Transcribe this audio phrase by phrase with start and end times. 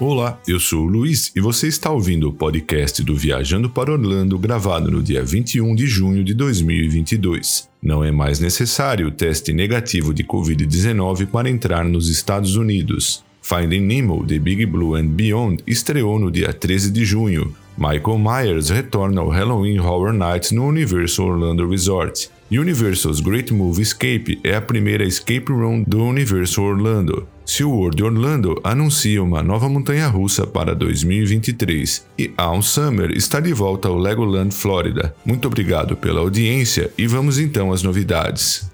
[0.00, 4.38] Olá, eu sou o Luiz e você está ouvindo o podcast do Viajando para Orlando,
[4.38, 7.68] gravado no dia 21 de junho de 2022.
[7.82, 13.22] Não é mais necessário o teste negativo de Covid-19 para entrar nos Estados Unidos.
[13.42, 17.54] Finding Nemo, The Big Blue and Beyond estreou no dia 13 de junho.
[17.76, 22.30] Michael Myers retorna ao Halloween Horror Nights no Universal Orlando Resort.
[22.50, 27.28] Universal's Great Movie Escape é a primeira escape room do Universal Orlando.
[27.50, 33.98] SeaWorld Orlando anuncia uma nova montanha-russa para 2023 e Aum Summer está de volta ao
[33.98, 35.12] Legoland Florida.
[35.24, 38.70] Muito obrigado pela audiência e vamos então às novidades.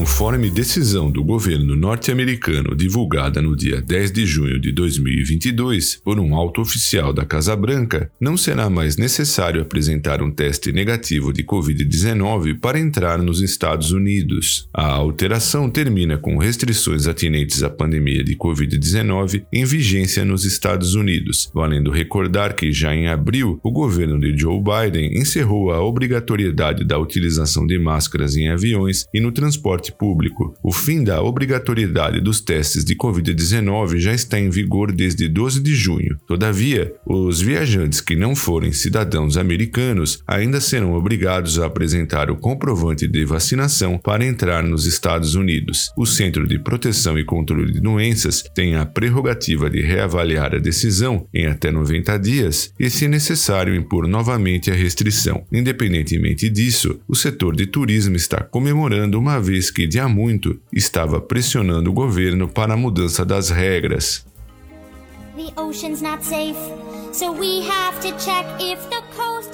[0.00, 6.34] Conforme decisão do governo norte-americano divulgada no dia 10 de junho de 2022 por um
[6.34, 12.58] alto oficial da Casa Branca, não será mais necessário apresentar um teste negativo de Covid-19
[12.58, 14.70] para entrar nos Estados Unidos.
[14.72, 21.50] A alteração termina com restrições atinentes à pandemia de Covid-19 em vigência nos Estados Unidos,
[21.52, 26.98] valendo recordar que já em abril o governo de Joe Biden encerrou a obrigatoriedade da
[26.98, 30.54] utilização de máscaras em aviões e no transporte transporte público.
[30.62, 35.74] O fim da obrigatoriedade dos testes de Covid-19 já está em vigor desde 12 de
[35.74, 36.18] junho.
[36.26, 43.06] Todavia, os viajantes que não forem cidadãos americanos ainda serão obrigados a apresentar o comprovante
[43.06, 45.90] de vacinação para entrar nos Estados Unidos.
[45.96, 51.26] O Centro de Proteção e Controle de Doenças tem a prerrogativa de reavaliar a decisão
[51.34, 55.44] em até 90 dias e, se necessário, impor novamente a restrição.
[55.52, 60.60] Independentemente disso, o setor de turismo está comemorando uma vez que que de há muito
[60.70, 64.26] estava pressionando o governo para a mudança das regras.
[65.34, 66.58] The ocean's not safe,
[67.14, 69.00] so we have to check if the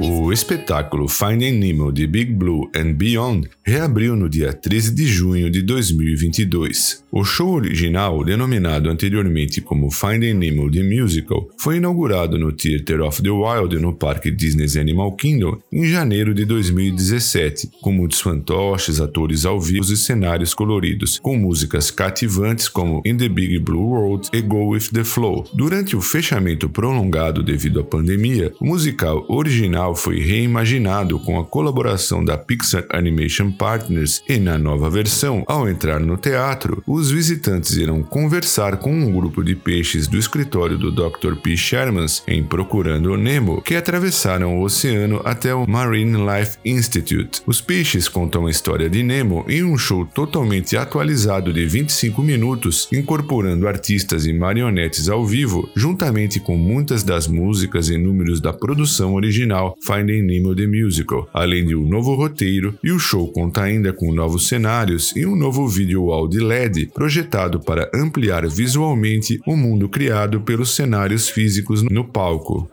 [0.00, 5.50] o espetáculo Finding Nemo de Big Blue and Beyond reabriu no dia 13 de junho
[5.50, 7.04] de 2022.
[7.12, 13.22] O show original, denominado anteriormente como Finding Nemo The Musical, foi inaugurado no Theater of
[13.22, 19.44] the Wild no Parque Disney's Animal Kingdom em janeiro de 2017, com muitos fantoches, atores
[19.44, 24.40] ao vivo e cenários coloridos, com músicas cativantes como In the Big Blue World e
[24.40, 25.44] Go With the Flow.
[25.52, 31.44] Durante o fechamento prolongado devido à pandemia, o musical original original foi reimaginado com a
[31.44, 37.76] colaboração da Pixar Animation Partners e na nova versão, ao entrar no teatro, os visitantes
[37.76, 41.34] irão conversar com um grupo de peixes do escritório do Dr.
[41.42, 41.56] P.
[41.56, 47.42] Shermans em Procurando o Nemo, que atravessaram o oceano até o Marine Life Institute.
[47.46, 52.88] Os peixes contam a história de Nemo em um show totalmente atualizado de 25 minutos,
[52.92, 59.14] incorporando artistas e marionetes ao vivo, juntamente com muitas das músicas e números da produção
[59.14, 63.92] original Finding Nemo The Musical, além de um novo roteiro, e o show conta ainda
[63.92, 69.56] com novos cenários e um novo vídeo wall de LED projetado para ampliar visualmente o
[69.56, 72.68] mundo criado pelos cenários físicos no palco.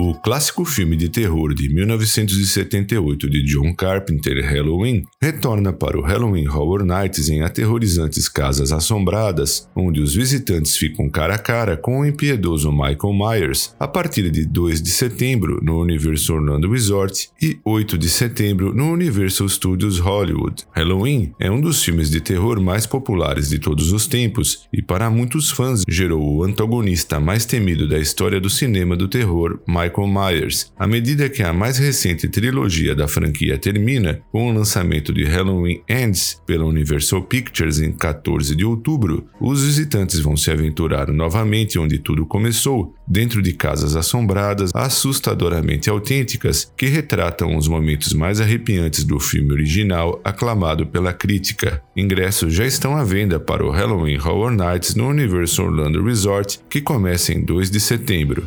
[0.00, 6.46] O clássico filme de terror de 1978 de John Carpenter, Halloween, retorna para o Halloween
[6.46, 12.06] Horror Nights em aterrorizantes casas assombradas, onde os visitantes ficam cara a cara com o
[12.06, 17.98] impiedoso Michael Myers a partir de 2 de setembro no Universal Orlando Resort e 8
[17.98, 20.62] de setembro no Universal Studios Hollywood.
[20.70, 25.10] Halloween é um dos filmes de terror mais populares de todos os tempos e para
[25.10, 30.08] muitos fãs gerou o antagonista mais temido da história do cinema do terror, Michael Michael
[30.08, 30.72] Myers.
[30.78, 35.80] À medida que a mais recente trilogia da franquia termina, com o lançamento de Halloween
[35.88, 41.98] Ends pela Universal Pictures em 14 de outubro, os visitantes vão se aventurar novamente onde
[41.98, 49.18] tudo começou, dentro de casas assombradas, assustadoramente autênticas, que retratam os momentos mais arrepiantes do
[49.18, 51.82] filme original aclamado pela crítica.
[51.96, 56.80] Ingressos já estão à venda para o Halloween Horror Nights no Universal Orlando Resort, que
[56.80, 58.44] começa em 2 de setembro.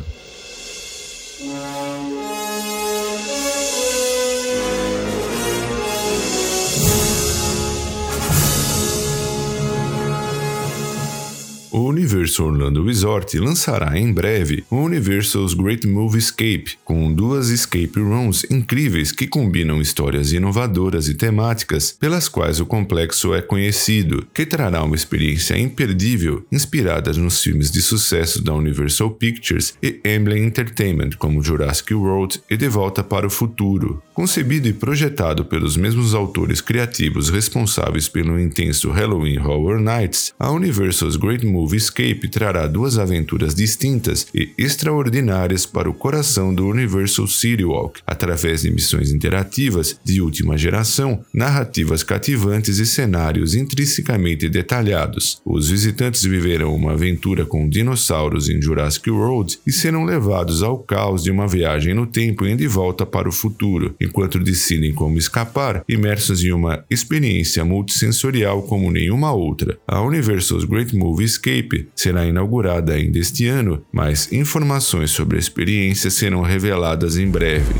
[12.12, 17.98] O Universal Orlando Resort lançará em breve o Universal's Great Movie Escape, com duas escape
[17.98, 24.44] rooms incríveis que combinam histórias inovadoras e temáticas pelas quais o complexo é conhecido, que
[24.44, 31.12] trará uma experiência imperdível inspirada nos filmes de sucesso da Universal Pictures e Emblem Entertainment,
[31.18, 34.02] como Jurassic World e De Volta para o Futuro.
[34.12, 41.16] Concebido e projetado pelos mesmos autores criativos responsáveis pelo intenso Halloween Horror Nights, a Universal's
[41.16, 47.28] Great Movie Escape Escape trará duas aventuras distintas e extraordinárias para o coração do Universal
[47.28, 55.40] City Walk, através de missões interativas de última geração, narrativas cativantes e cenários intrinsecamente detalhados.
[55.44, 61.22] Os visitantes viverão uma aventura com dinossauros em Jurassic World e serão levados ao caos
[61.22, 65.84] de uma viagem no tempo e de volta para o futuro, enquanto decidem como escapar,
[65.88, 69.78] imersos em uma experiência multissensorial como nenhuma outra.
[69.86, 76.10] A Universal's Great Movie Escape será inaugurada ainda este ano, mas informações sobre a experiência
[76.10, 77.74] serão reveladas em breve.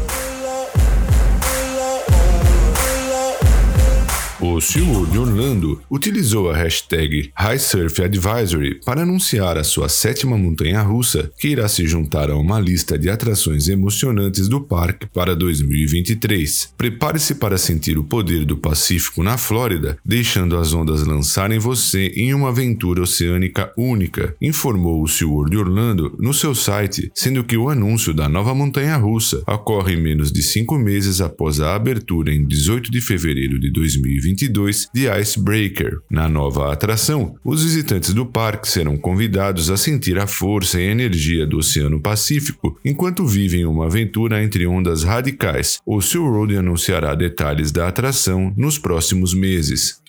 [4.45, 11.69] O SeaWorld Orlando utilizou a hashtag HighSurfAdvisory para anunciar a sua sétima montanha-russa, que irá
[11.69, 16.75] se juntar a uma lista de atrações emocionantes do parque para 2023.
[16.77, 22.35] Prepare-se para sentir o poder do Pacífico na Flórida, deixando as ondas lançarem você em
[22.35, 28.13] uma aventura oceânica única, informou o SeaWorld Orlando no seu site, sendo que o anúncio
[28.13, 33.57] da nova montanha-russa ocorre menos de cinco meses após a abertura em 18 de fevereiro
[33.61, 35.99] de 2023 2022 de Icebreaker.
[36.11, 41.47] Na nova atração, os visitantes do parque serão convidados a sentir a força e energia
[41.47, 45.79] do Oceano Pacífico enquanto vivem uma aventura entre ondas radicais.
[45.87, 50.03] O Road anunciará detalhes da atração nos próximos meses.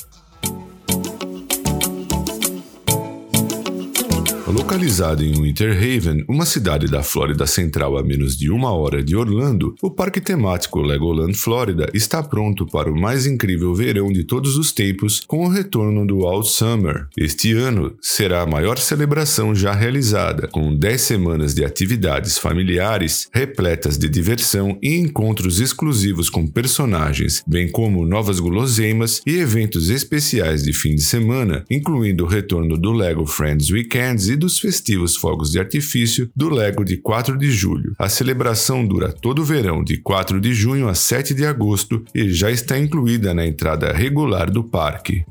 [4.45, 9.15] Localizado em Winter Haven, uma cidade da Flórida Central a menos de uma hora de
[9.15, 14.57] Orlando, o parque temático Legoland Florida está pronto para o mais incrível verão de todos
[14.57, 17.07] os tempos com o retorno do All Summer.
[17.15, 23.97] Este ano será a maior celebração já realizada, com 10 semanas de atividades familiares repletas
[23.97, 30.73] de diversão e encontros exclusivos com personagens, bem como novas guloseimas e eventos especiais de
[30.73, 35.59] fim de semana, incluindo o retorno do Lego Friends Weekends e dos festivos fogos de
[35.59, 37.93] artifício do Lego de 4 de julho.
[37.97, 42.29] A celebração dura todo o verão, de 4 de junho a 7 de agosto, e
[42.29, 45.23] já está incluída na entrada regular do parque.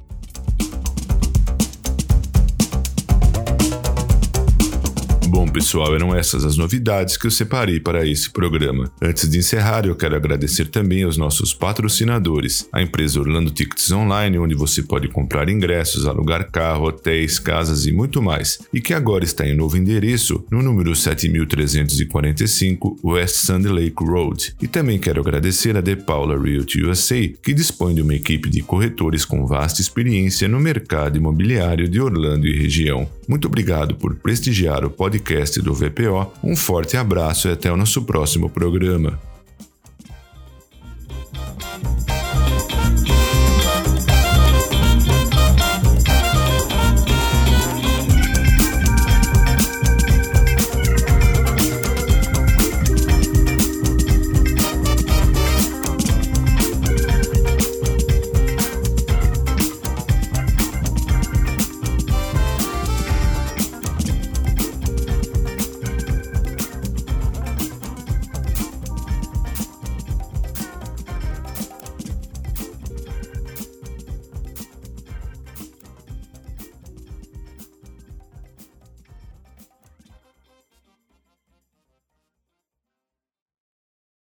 [5.32, 8.92] Bom, pessoal, eram essas as novidades que eu separei para esse programa.
[9.00, 14.38] Antes de encerrar, eu quero agradecer também aos nossos patrocinadores, a empresa Orlando Tickets Online,
[14.38, 19.24] onde você pode comprar ingressos, alugar carro, hotéis, casas e muito mais, e que agora
[19.24, 24.54] está em novo endereço, no número 7345 West Sand Lake Road.
[24.60, 28.60] E também quero agradecer a The Paula Realty USA, que dispõe de uma equipe de
[28.60, 33.08] corretores com vasta experiência no mercado imobiliário de Orlando e região.
[33.28, 36.32] Muito obrigado por prestigiar o podcast do VPO.
[36.42, 39.31] Um forte abraço e até o nosso próximo programa.